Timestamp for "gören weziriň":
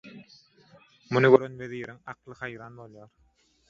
1.37-1.95